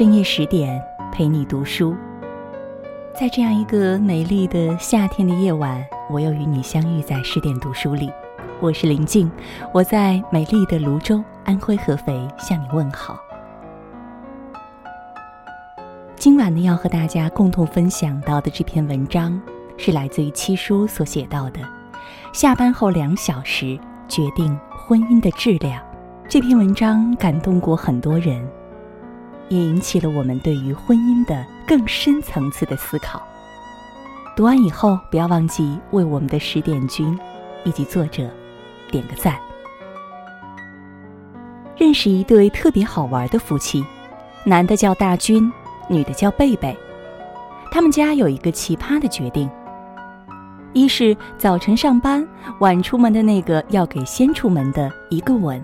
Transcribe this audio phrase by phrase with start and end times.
[0.00, 1.94] 深夜十点陪你读书，
[3.14, 8.10] 在这样一个美丽的夏天的夜晚，我又与你相遇在十点读书里。
[8.62, 9.30] 我是林静，
[9.74, 13.18] 我在美丽的泸州，安徽合肥向你问好。
[16.16, 19.38] 今晚呢，要和大家共同分享到的这篇文章，
[19.76, 21.60] 是来自于七叔所写到的。
[22.32, 23.78] 下班后两小时
[24.08, 25.78] 决定婚姻的质量。
[26.26, 28.42] 这篇文章感动过很多人，
[29.50, 33.22] 也引起了我们对于婚姻的更深层次的思考。
[34.34, 37.18] 读完以后，不要忘记为我们的十点君
[37.64, 38.30] 以及作者
[38.90, 39.36] 点个赞。
[41.76, 43.84] 认识一对特别好玩的夫妻，
[44.44, 45.52] 男的叫大军，
[45.88, 46.74] 女的叫贝贝。
[47.70, 49.50] 他们家有一个奇葩的决定。
[50.72, 52.26] 一是早晨上班，
[52.60, 55.60] 晚出门的那个要给先出门的一个吻；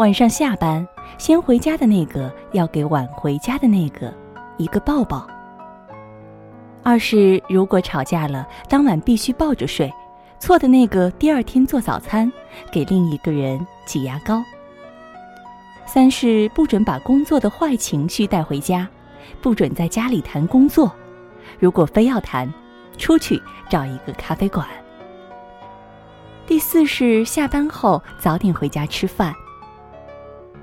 [0.00, 4.10] 晚上下班，先回家的那个要给晚回家的那个
[4.56, 5.26] 一个抱抱。
[6.82, 9.92] 二是如果吵架了，当晚必须抱着睡，
[10.38, 12.32] 错的那个第二天做早餐，
[12.72, 14.42] 给另一个人挤牙膏。
[15.84, 18.88] 三是不准把工作的坏情绪带回家，
[19.42, 20.90] 不准在家里谈工作，
[21.58, 22.50] 如果非要谈。
[22.96, 24.66] 出去找一个咖啡馆。
[26.46, 29.34] 第四是下班后早点回家吃饭。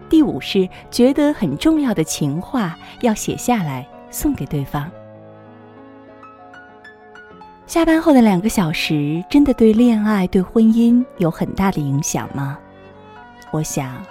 [0.09, 4.89] 第五是觉得很重要的情话要写下来送给对方。
[7.65, 12.57] 下班后的两个小时真的对恋爱、对婚姻有很大的影响吗？
[13.51, 14.01] 我想，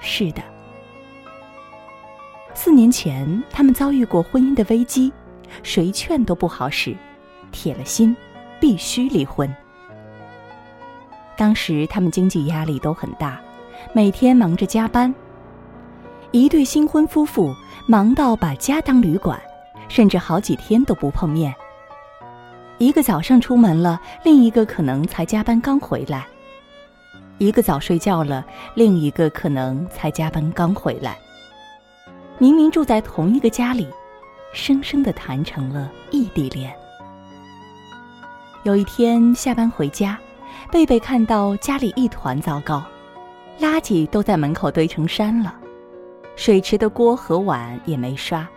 [0.00, 0.42] 是的。
[2.52, 5.10] 四年前，他们遭遇过婚姻的危机，
[5.62, 6.94] 谁劝都不好使。
[7.52, 8.14] 铁了心，
[8.60, 9.50] 必须离婚。
[11.38, 13.40] 当时他们经济压力都很大，
[13.94, 15.12] 每天忙着加班。
[16.32, 17.52] 一对新婚夫妇
[17.86, 19.40] 忙到把家当旅馆，
[19.88, 21.52] 甚至好几天都不碰面。
[22.78, 26.20] 一个早上出门了，另一个可能才加班刚回来；
[27.38, 28.44] 一个早睡觉了，
[28.76, 31.18] 另一个可能才加班刚回来。
[32.38, 33.88] 明明住在同一个家里，
[34.52, 36.72] 生生的谈成了异地恋。
[38.62, 40.16] 有一天下班回家，
[40.70, 42.82] 贝贝看到家里一团糟糕，
[43.60, 45.54] 垃圾都在门口堆成山了，
[46.40, 48.48] 水池的锅和碗也没刷，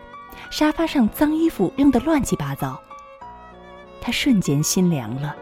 [0.50, 2.82] 沙发上脏衣服扔得乱七八糟。
[4.00, 5.36] 他瞬间心凉了，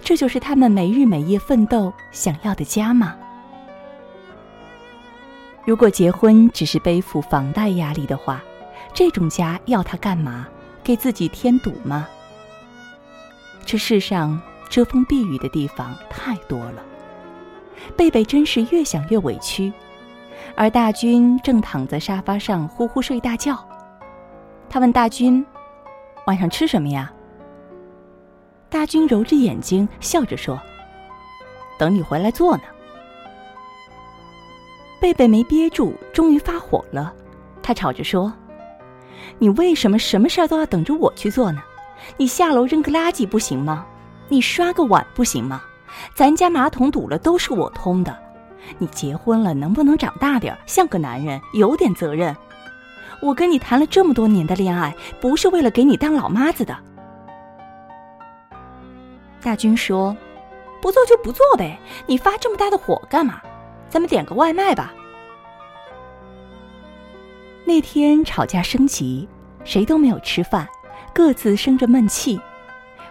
[0.00, 3.14] 这就是他们没日没夜奋斗想要的家吗？
[5.66, 8.42] 如果结婚只是背负房贷压力的话，
[8.94, 10.48] 这种家要他干嘛？
[10.82, 12.08] 给自己添堵吗？
[13.66, 16.82] 这世上遮风避雨的地方太多了，
[17.94, 19.70] 贝贝真是越想越委屈，
[20.56, 23.58] 而大军正躺在沙发上呼呼睡大觉。
[24.68, 25.44] 他问大军
[26.26, 27.12] ：“晚上吃什么呀？”
[28.70, 30.60] 大军揉着眼睛笑着说
[31.78, 32.62] ：“等你回来做呢。”
[35.00, 37.12] 贝贝没憋住，终于发火了，
[37.62, 38.32] 他吵着说
[39.38, 41.60] ：“你为什么什么事儿都要等着我去做呢？”
[42.16, 43.86] 你下楼扔个垃圾不行吗？
[44.28, 45.62] 你刷个碗不行吗？
[46.14, 48.16] 咱家马桶堵了都是我通的。
[48.78, 52.34] 你结婚了能不能长大点，像个男人，有点责任？
[53.20, 56.76] 我跟你谈了这么多年的恋爱，不是为了给你当老妈子的。
[59.40, 60.16] 大军说
[60.82, 63.40] ：“不做就不做呗，你发这么大的火干嘛？
[63.88, 64.92] 咱们点个外卖吧。”
[67.64, 69.28] 那天吵架升级，
[69.64, 70.66] 谁都没有吃饭。
[71.14, 72.40] 各自生着闷气，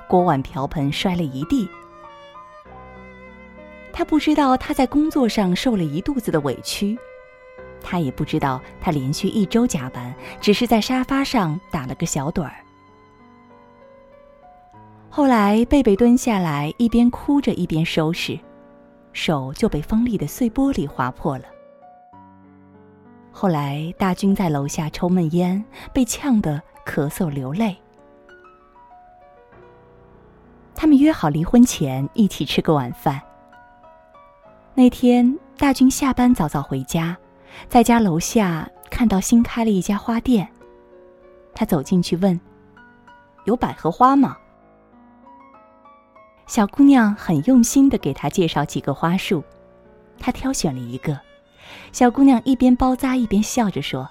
[0.08, 1.70] 锅碗瓢盆摔了一地。
[3.94, 6.98] 他不知道他在工作上受了一肚子的委屈，
[7.82, 12.54] 他也不知道他连续一周加班，只是在沙发上打了个小盹儿。
[15.10, 18.40] 后来贝贝蹲下来，一边哭着一边收拾，
[19.12, 21.46] 手就被锋利的碎玻璃划破了。
[23.32, 25.64] 后来大军在楼下抽闷烟，
[25.94, 27.76] 被呛得咳嗽流泪。
[30.74, 33.22] 他们约好离婚前一起吃个晚饭。
[34.74, 37.16] 那天大军下班早早回家，
[37.68, 40.48] 在家楼下看到新开了一家花店，
[41.54, 42.40] 他走进去问
[43.46, 44.38] ：“有百合花吗？”
[46.48, 49.44] 小姑娘很用心的给他介绍几个花束，
[50.18, 51.20] 他挑选了一个。
[51.92, 54.10] 小姑娘一边包扎一边笑着说：“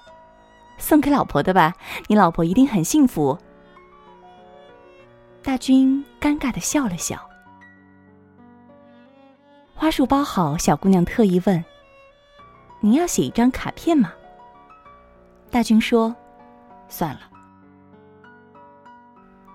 [0.77, 1.73] 送给老婆的吧，
[2.07, 3.37] 你老婆一定很幸福。”
[5.43, 7.30] 大军尴尬的笑了笑。
[9.81, 11.65] 花束包好，小姑娘特意问
[12.81, 14.13] ：“您要写一张卡片吗？”
[15.49, 16.15] 大军说
[16.87, 17.21] ：“算了。”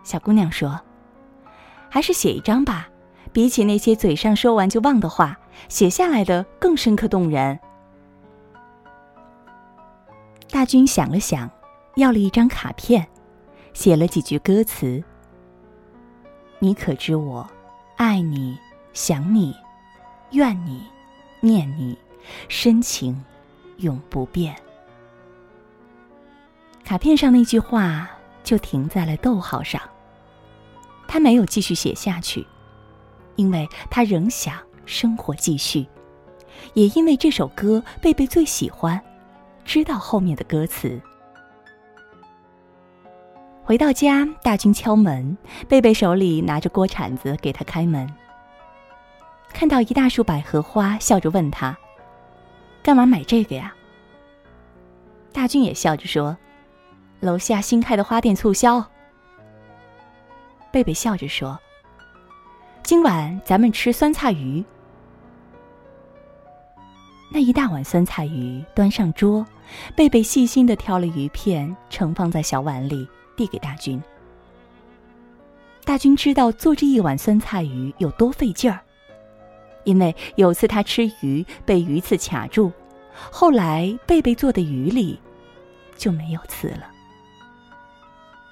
[0.02, 0.81] 小姑娘说
[1.88, 2.88] ：“还是写一张吧，
[3.32, 5.38] 比起那些嘴上说完就忘的话，
[5.69, 7.61] 写下来的更深刻动人。”
[10.50, 11.49] 大军想了想，
[11.94, 13.06] 要了一张卡片，
[13.75, 15.05] 写了几句歌词
[16.58, 17.49] ：“你可知我
[17.96, 18.58] 爱你、
[18.93, 19.55] 想你、
[20.31, 20.82] 怨你、
[21.40, 21.96] 念你，
[22.49, 23.25] 深情
[23.78, 24.55] 永不变。”
[26.84, 28.08] 卡片上那句话
[28.44, 29.81] 就停在了逗号上。
[31.08, 32.46] 他没有继续写下去，
[33.37, 35.87] 因为他仍想生活继续，
[36.75, 39.00] 也因为这首歌贝贝最喜欢，
[39.64, 41.00] 知道后面的歌词。
[43.62, 45.37] 回到家，大军敲门，
[45.69, 48.08] 贝贝手里拿着锅铲子给他开门。
[49.58, 51.75] 看到一大束百合花，笑着问他
[52.85, 53.75] ：“干嘛买这个呀？”
[55.32, 56.37] 大军也笑着说。
[57.20, 58.85] 楼下新开的花店促销。
[60.70, 61.58] 贝贝笑着说
[62.85, 64.62] ：“今晚咱们吃酸菜鱼。”
[67.32, 69.47] 那一大碗酸菜鱼端上桌，
[69.97, 73.99] 贝贝细心的挑了鱼片，盛放在小碗里，递给大军。
[75.82, 78.79] 大军知道做这一碗酸菜鱼有多费劲儿，
[79.87, 82.71] 因为有次他吃鱼被鱼刺卡住，
[83.31, 85.19] 后来贝贝做的鱼里
[85.97, 86.91] 就没有刺了。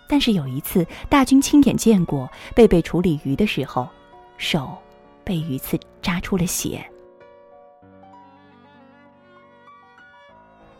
[0.08, 3.88] 但是有一次，大军亲眼见过贝贝处理鱼的时候，
[4.38, 4.78] 手
[5.24, 6.82] 被鱼刺扎出了血。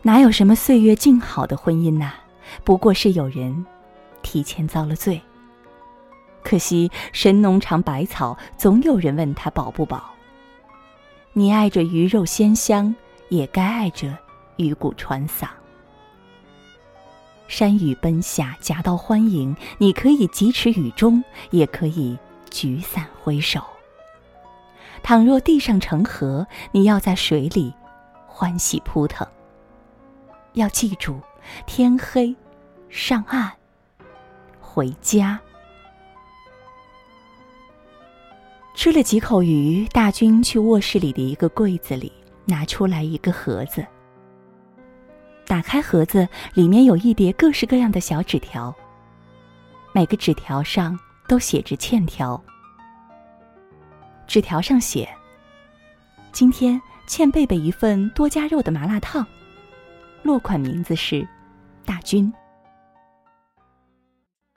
[0.01, 2.11] 哪有什么岁月静好的婚姻呐？
[2.63, 3.65] 不过是有人
[4.21, 5.19] 提前遭了罪。
[6.43, 10.14] 可惜神农尝百草，总有人问他饱不饱。
[11.37, 12.95] 你爱着鱼肉鲜香，
[13.27, 14.17] 也该爱着
[14.55, 15.49] 鱼骨传嗓。
[17.49, 19.53] 山雨奔下，夹道欢迎。
[19.77, 21.21] 你可以疾驰雨中，
[21.51, 22.17] 也可以
[22.49, 23.61] 举伞挥手。
[25.03, 27.73] 倘若地上成河，你要在水里
[28.25, 29.27] 欢喜扑腾。
[30.53, 31.19] 要记住，
[31.67, 32.33] 天黑，
[32.87, 33.51] 上岸，
[34.61, 35.37] 回家。
[38.75, 42.11] 吃了几口鱼，大军去卧室里的一个柜子里
[42.43, 43.83] 拿出来一个盒子。
[45.47, 48.75] 打开盒子，里面有一叠各式各样的小纸条。
[49.93, 52.39] 每个纸条上都写着欠条。
[54.27, 55.09] 纸条上写
[56.33, 59.25] ：“今天欠贝贝一份多加肉的麻辣烫。”
[60.21, 61.25] 落款名字是
[61.85, 62.31] 大军。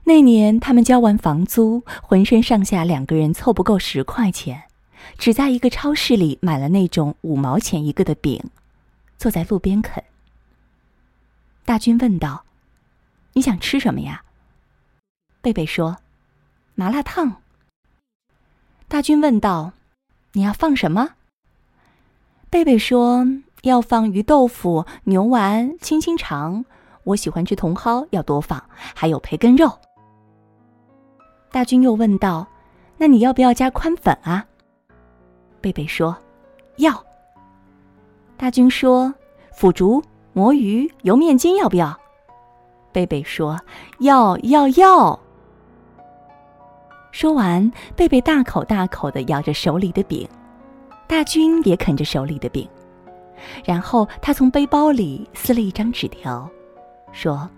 [0.09, 4.63] 那年他们交完房租，浑身上下两个人凑不够十块钱，
[5.19, 8.43] 只在一个超市里买了那种五毛钱一个的饼，
[9.19, 10.03] 坐在路边啃。
[11.67, 12.45] 大军问道
[13.35, 14.23] ：“你想吃什么呀？”
[15.43, 15.99] 贝贝说
[16.75, 17.43] ：“麻辣烫。”
[18.89, 19.73] 大军问道
[20.33, 21.17] ：“你要放什么？”
[22.49, 23.27] 贝贝说
[23.61, 26.65] ：“要放鱼豆腐、牛丸、青青肠。
[27.05, 28.65] 我喜欢吃茼蒿，要多放，
[28.95, 29.79] 还有培根肉。”
[31.59, 32.47] 大军又问道
[32.99, 34.47] ：“那你要不要加宽粉啊？”
[35.61, 36.17] 贝贝说
[36.79, 37.05] ：“要。”
[38.39, 39.13] 大军说
[39.53, 40.01] ：“腐竹。”
[40.35, 41.99] 魔芋油面筋要不要？
[42.93, 43.59] 贝贝说
[43.99, 45.19] ：“要要要。”
[47.11, 50.29] 说完，贝贝大口大口的咬着手里的饼，
[51.09, 52.69] 大军也啃着手里的饼。
[53.65, 56.49] 然后他从背包里撕了一张纸条，
[57.11, 57.51] 说：“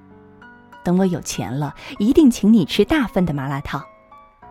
[0.82, 3.84] 等我有钱了，一定请你吃大份的麻辣烫，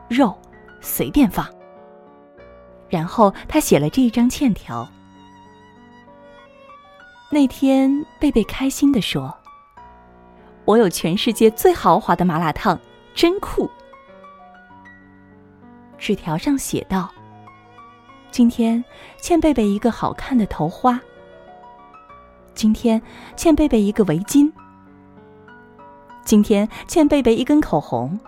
[0.09, 0.37] 肉
[0.81, 1.47] 随便放。”
[2.89, 4.89] 然后他写了这一张欠条。
[7.31, 9.31] 那天，贝贝开心地说
[10.65, 12.79] ：“我有全世界最豪华的麻辣烫，
[13.13, 13.69] 真酷。”
[15.99, 17.11] 纸条上写道
[18.31, 18.83] ：“今天
[19.21, 20.99] 欠贝贝一个好看的头花。
[22.55, 22.99] 今天
[23.35, 24.51] 欠贝贝一个围巾。
[26.25, 28.19] 今天欠贝贝一根口红。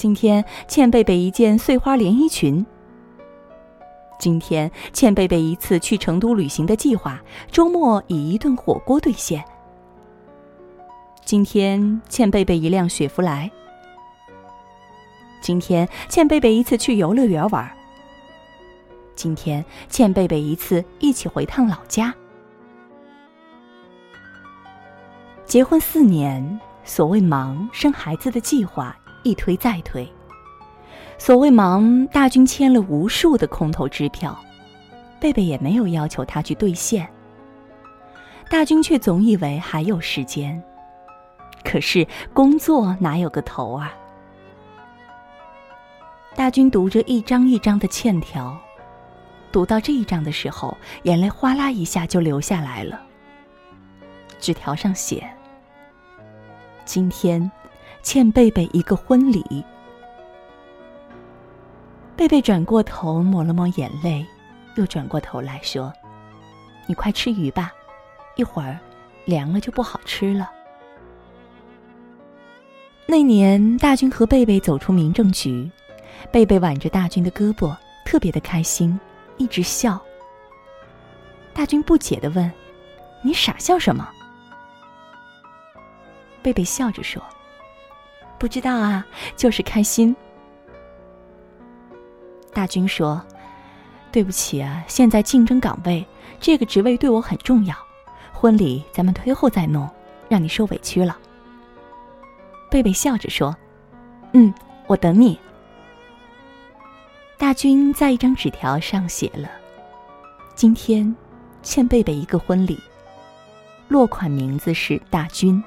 [0.00, 2.64] 今天欠贝贝一件碎花连衣裙。”
[4.18, 9.44] 今天欠贝贝一次去成都旅行的计划，周末以一顿火锅兑现。
[11.22, 13.50] 今天欠贝贝一辆雪佛兰。
[15.42, 17.70] 今天欠贝贝一次去游乐园玩。
[19.14, 22.14] 今天欠贝贝一次一起回趟老家。
[25.44, 30.10] 结婚四年，所谓忙生孩子的计划一推再推。
[31.18, 34.38] 所谓忙，大军签了无数的空头支票，
[35.20, 37.08] 贝贝也没有要求他去兑现。
[38.48, 40.62] 大军却总以为还有时间。
[41.62, 43.92] 可是工作哪有个头啊？
[46.34, 48.58] 大军读着一张一张的欠条，
[49.52, 52.98] 读到这一章的时候，眼泪哗啦一下就流下来了。
[54.38, 55.30] 纸条上写
[56.86, 57.50] ：“今天
[58.02, 59.64] 欠贝贝一个婚礼。”
[62.16, 64.26] 贝贝转过头抹了抹眼泪，
[64.76, 65.92] 又转过头来说
[66.86, 67.72] ：“你快吃鱼吧，
[68.36, 68.78] 一会儿
[69.24, 70.50] 凉了就不好吃了。”
[73.06, 75.70] 那年，大军和贝贝走出民政局。
[76.30, 79.00] 贝贝挽着大军的胳膊，特别的开心，
[79.38, 79.98] 一直笑。
[81.54, 82.52] 大军不解的问
[83.24, 84.06] ：“你傻笑什么？”
[86.42, 87.22] 贝贝笑着说
[88.40, 89.06] ：“不知道啊，
[89.36, 90.16] 就是开心。”
[92.52, 93.22] 大军说
[94.10, 96.04] ：“对不起啊，现在竞争岗位，
[96.40, 97.76] 这个职位对我很重要，
[98.32, 99.88] 婚礼咱们推后再弄，
[100.28, 101.16] 让你受委屈了。”
[102.70, 103.54] 贝贝笑着说
[104.32, 104.52] ：“嗯，
[104.86, 105.38] 我等你。”
[107.38, 109.50] 大军在一张纸条上写了
[110.56, 111.14] ：“今天
[111.62, 112.78] 欠贝贝一个婚礼，
[113.88, 115.62] 落款名字是大军。”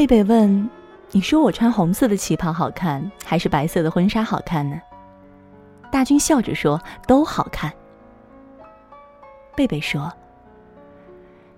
[0.00, 0.70] 贝贝问
[1.12, 4.80] ：“你说我穿红色的旗袍好看，还是白色的婚纱好看呢？”
[5.92, 7.70] 大军笑着说：“都好看。”
[9.54, 10.10] 贝贝说：“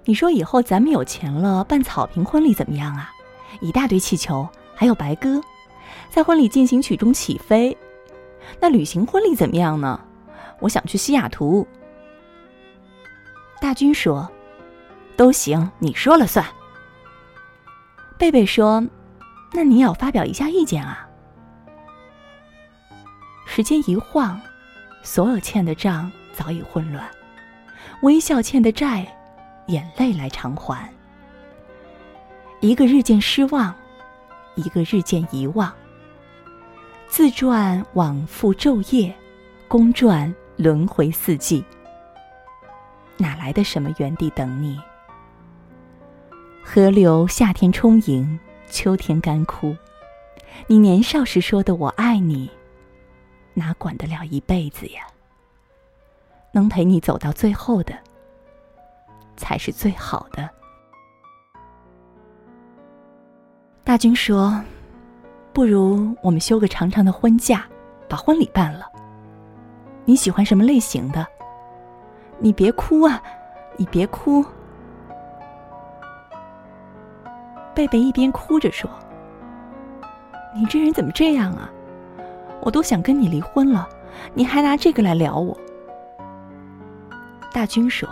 [0.04, 3.12] 你说以后咱们有钱了办草坪婚礼怎么样啊？
[3.60, 5.40] 一大堆气球，还有白鸽，
[6.10, 7.76] 在婚礼进行曲中起飞。”
[8.58, 10.00] 那旅行婚礼怎么样呢？
[10.58, 11.64] 我想去西雅图。
[13.60, 14.28] 大军说
[15.16, 16.44] ：“都行，你说了算。”
[18.22, 18.80] 贝贝说
[19.52, 21.08] ：“那你要发表一下意见啊。”
[23.44, 24.40] 时间一晃，
[25.02, 27.04] 所有欠的账早已混乱，
[28.02, 29.04] 微笑欠的债，
[29.66, 30.88] 眼泪来偿还。
[32.60, 33.74] 一个日渐失望，
[34.54, 35.74] 一个日渐遗忘。
[37.08, 39.12] 自传往复昼夜，
[39.66, 41.64] 公传轮回四季。
[43.16, 44.80] 哪来的什么原地等你？
[46.64, 48.38] 河流夏天充盈，
[48.68, 49.76] 秋天干枯。
[50.68, 52.48] 你年少时说的“我爱你”，
[53.52, 55.02] 哪管得了一辈子呀？
[56.52, 57.94] 能陪你走到最后的，
[59.36, 60.48] 才是最好的。
[63.82, 64.58] 大军说。
[65.54, 67.66] 不如我们休个长长的婚假，
[68.08, 68.86] 把婚礼办了。
[70.06, 71.26] 你喜欢什么类型的？
[72.38, 73.22] 你别哭啊，
[73.76, 74.42] 你别哭。
[77.74, 78.90] 贝贝一边哭着说
[80.54, 81.70] ：“你这人怎么这样啊？
[82.60, 83.88] 我都想跟你离婚了，
[84.34, 85.56] 你还拿这个来撩我。”
[87.52, 88.08] 大军说：“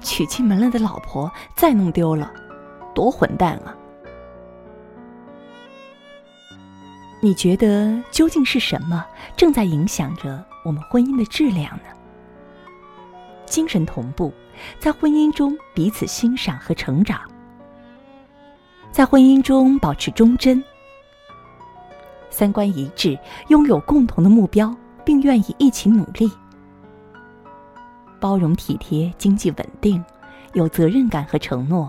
[0.00, 2.32] 娶进门来的老婆再弄丢了，
[2.94, 3.74] 多混蛋啊！”
[7.20, 9.04] 你觉得究竟是什么
[9.36, 11.84] 正在影响着我们婚姻的质量呢？
[13.44, 14.32] 精神同步，
[14.78, 17.20] 在婚姻中彼此欣赏和成长，
[18.98, 20.60] 在婚姻中保持忠贞，
[22.30, 24.74] 三观一致，拥有共同的目标，
[25.04, 26.28] 并愿意一起努力，
[28.18, 30.04] 包容体贴，经济稳定，
[30.54, 31.88] 有责任感和承诺，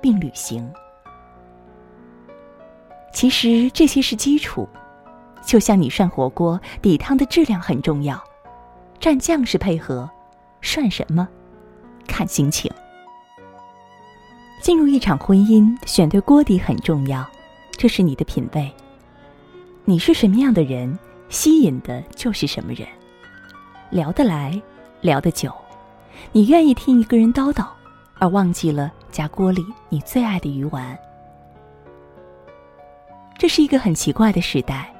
[0.00, 0.68] 并履行。
[3.12, 4.68] 其实这些是基础，
[5.46, 8.20] 就像你涮火锅，底汤的质量很重要，
[9.00, 10.10] 蘸酱是配合，
[10.60, 11.28] 涮什么，
[12.08, 12.68] 看心情。
[14.62, 17.28] 进入一场婚姻，选对锅底很重要，
[17.72, 18.70] 这是你的品味。
[19.84, 20.96] 你是什么样的人，
[21.28, 22.86] 吸引的就是什么人，
[23.90, 24.62] 聊得来，
[25.00, 25.52] 聊得久，
[26.30, 27.66] 你愿意听一个人叨叨，
[28.20, 30.96] 而忘记了夹锅里你最爱的鱼丸。
[33.36, 34.94] 这是一个很奇怪的时代，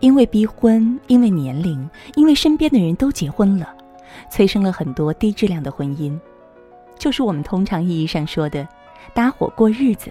[0.00, 3.74] 因为逼婚，因为年龄，因为身边的人都结婚了，
[4.30, 6.20] 催生了很多低质量的婚姻，
[6.98, 8.68] 就是我们通常意义上说的
[9.14, 10.10] 搭伙过日子。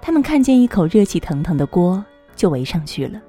[0.00, 3.20] 他们看见一口热气腾腾的锅就围上去了，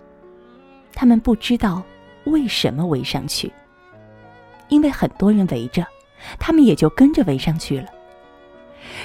[0.94, 1.82] 他们不知道
[2.26, 3.52] 为什么围上去，
[4.70, 5.86] 因为很多人围着，
[6.38, 7.88] 他们也就跟着围上去了。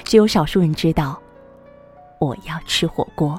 [0.03, 1.19] 只有少数人知道。
[2.19, 3.37] 我要吃火锅。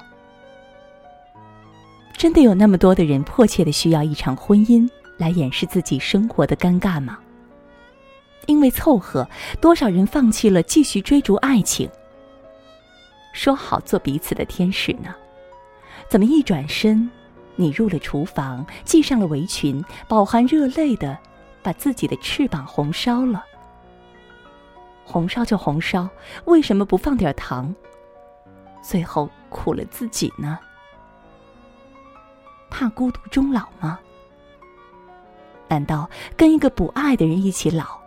[2.13, 4.87] 真的有那么多的人迫切的需要一场婚姻
[5.17, 7.19] 来掩饰自己生活的尴尬吗？
[8.47, 9.29] 因为凑合，
[9.61, 11.89] 多少人放弃了继续追逐爱情？
[13.33, 15.15] 说好做彼此的天使呢？
[16.09, 17.11] 怎么一转身，
[17.57, 21.19] 你入了厨房，系上了围裙，饱含热泪的
[21.63, 23.45] 把自己的翅膀红烧了。
[25.05, 26.09] 红烧就红烧，
[26.45, 27.75] 为什么不放点糖？
[28.83, 30.59] 最后苦了自己呢？
[32.71, 33.99] 怕孤独终老吗？
[35.69, 37.99] 难道跟一个不爱的人一起老，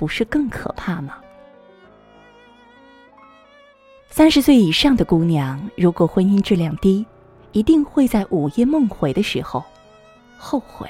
[0.00, 1.18] 不是更可怕吗？
[4.08, 7.04] 三十岁以上的姑娘，如果婚姻质量低，
[7.52, 9.62] 一定会在午夜梦回的时候
[10.38, 10.88] 后悔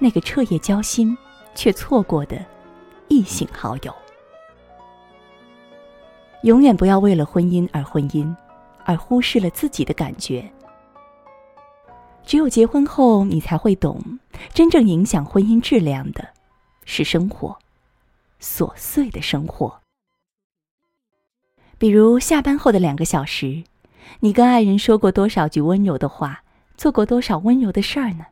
[0.00, 1.16] 那个彻夜交心
[1.54, 2.44] 却错过的
[3.06, 3.94] 异性好友。
[6.42, 8.34] 永远不要为了婚姻而婚姻，
[8.84, 10.44] 而忽视了自己的感觉。
[12.24, 14.02] 只有结婚后，你才会懂，
[14.52, 16.28] 真正影响婚姻质量的，
[16.84, 17.56] 是生活，
[18.40, 19.80] 琐碎的生活。
[21.78, 23.64] 比如下班后的两个小时，
[24.20, 26.42] 你跟爱人说过多少句温柔的话，
[26.76, 28.26] 做过多少温柔的事儿呢？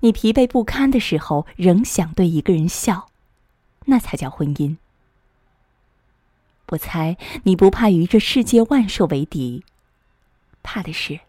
[0.00, 3.08] 你疲惫不堪的时候，仍想对一个人笑，
[3.86, 4.76] 那才叫婚姻。
[6.68, 9.64] 我猜你不怕与这世界万兽为敌，
[10.62, 11.20] 怕的是。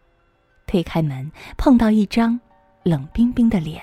[0.66, 2.38] 推开门，碰到一张
[2.82, 3.82] 冷冰冰的脸。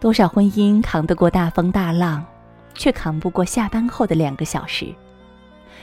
[0.00, 2.24] 多少婚姻扛得过大风大浪，
[2.74, 4.94] 却扛不过下班后的两个小时。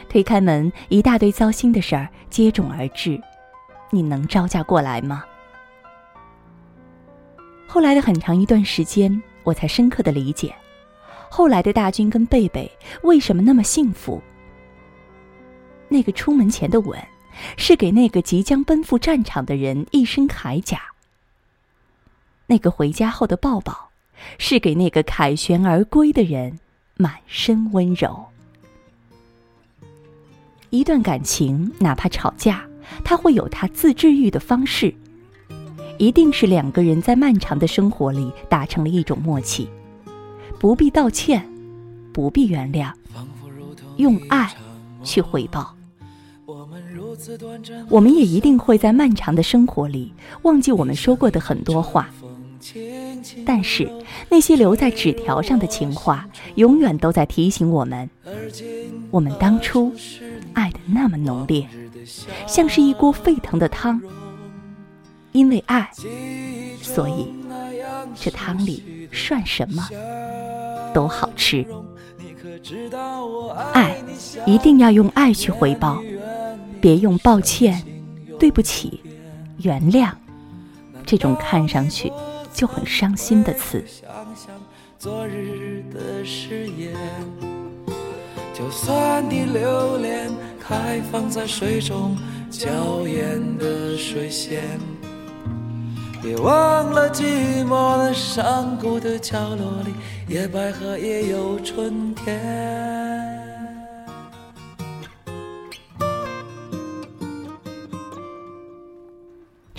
[0.08, 3.22] 推开门，一大堆糟心的事儿接踵而至，
[3.89, 5.24] 你能招架过来吗？
[7.68, 10.53] 后来的很长一段时间，我才深刻的理解，
[11.30, 12.72] 后来的大军跟贝贝
[13.03, 14.22] 为什么那么幸福。
[15.88, 16.98] 那个出门前的吻。
[17.56, 20.82] 是给那个即将奔赴战场的人一身铠甲。
[22.46, 23.90] 那个回家后的抱抱，
[24.38, 26.60] 是给那个凯旋而归的人
[26.98, 28.25] 满身温柔。
[30.70, 32.63] 一段感情，哪怕吵架，
[33.04, 34.94] 它会有它自治愈的方式，
[35.98, 39.70] 一定是两个人在漫长的生活里达成了一种默契，
[40.60, 41.46] 不必道歉，
[42.14, 42.92] 不必原谅，
[43.98, 44.50] 用爱
[45.03, 45.75] 去回报。
[47.90, 52.10] 我们也一定会在漫长的生活里忘记我们说过的很多话，
[53.45, 53.89] 但是
[54.29, 58.09] 那些留在纸条上的情话，永远都在提醒我们：
[59.09, 59.93] 我们当初
[60.53, 61.67] 爱的那么浓烈，
[62.47, 64.01] 像是一锅沸腾的汤。
[65.31, 65.89] 因为爱，
[66.81, 67.33] 所以
[68.13, 69.87] 这汤里涮什么
[70.93, 71.65] 都好吃。
[73.71, 73.95] 爱
[74.45, 76.01] 一定要用爱去回报。
[76.81, 77.81] 别用抱歉、
[78.39, 79.00] 对不起、
[79.59, 80.11] 原谅
[81.05, 82.11] 这种看上去
[82.53, 83.83] 就很伤心的词。
[83.87, 84.55] 想想
[85.00, 86.94] 昨日的誓言
[88.53, 92.16] 就算你留恋开放在水中
[92.50, 94.61] 娇艳的水仙，
[96.22, 99.94] 别忘了寂寞的山谷的角落里，
[100.27, 103.30] 野百合也有春天。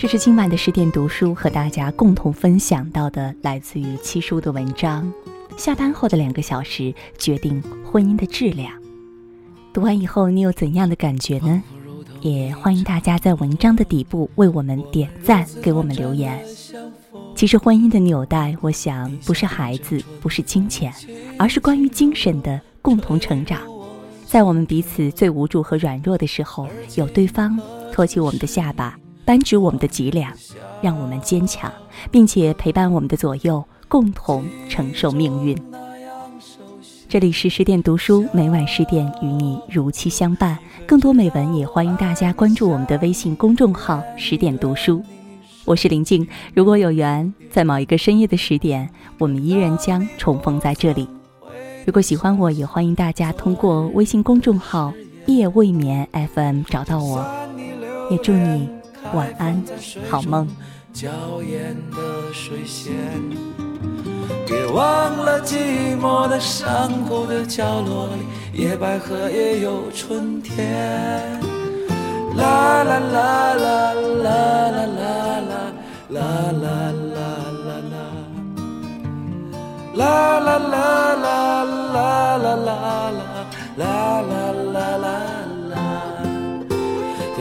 [0.03, 5.09] 这是今晚的十点读书和大家共同分享到的，来自于七叔的文章。
[5.55, 8.69] 下班后的两个小时决定婚姻的质量。
[9.71, 11.63] 读完以后，你有怎样的感觉呢？
[12.19, 16.37] 也欢迎大家在文章的底部为我们点赞，给我们留言。
[17.33, 20.93] 其实，婚姻的纽带，我想不是孩子，不是金钱，
[21.39, 23.61] 而是关于精神的共同成长。
[24.25, 27.57] 在我们彼此最无助和软弱的时候，有对方
[27.93, 28.99] 托起我们的下巴。
[29.25, 30.31] 扳直我们的脊梁，
[30.81, 31.71] 让我们坚强，
[32.11, 35.57] 并且陪伴我们的左右，共同承受命运。
[37.07, 40.57] 这里是十点读书，每晚十点与你如期相伴。
[40.85, 45.01] 更多美文也欢迎大家关注我们的微信公众号“十点读书”。
[45.63, 51.07] 我是林静，如果有缘，在某一个深夜的十点，我们依然将重逢在这里。
[51.85, 54.91] 如果喜欢我，也欢迎大家通过微信公众号
[55.27, 57.25] “夜未眠 FM” 找到我。
[58.09, 58.82] 也祝你。
[59.13, 59.63] 晚安，
[60.09, 60.47] 好梦。
[60.91, 61.09] 娇
[61.43, 62.93] 艳的水仙，
[64.47, 68.25] 别忘了寂寞的山谷的角落里，
[68.63, 71.39] 野百合也有春天。
[72.35, 75.45] 啦啦啦啦啦啦啦
[76.09, 76.71] 啦啦啦
[77.13, 77.29] 啦
[79.93, 81.37] 啦，啦啦啦啦
[81.93, 85.52] 啦啦啦啦啦啦。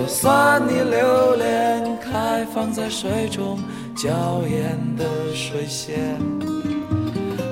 [0.03, 3.57] 就算你留恋开放在水中
[3.95, 6.19] 娇艳的水仙，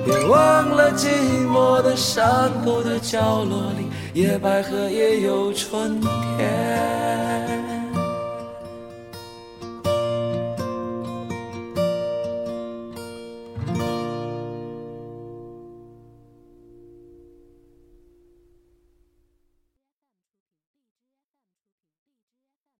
[0.05, 1.07] 别忘了寂
[1.47, 7.30] 寞的山谷的角落里，野百合也有春天。